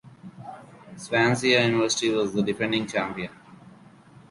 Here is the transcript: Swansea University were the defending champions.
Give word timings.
Swansea 0.97 1.63
University 1.63 2.09
were 2.11 2.25
the 2.25 2.41
defending 2.41 2.87
champions. 2.87 3.35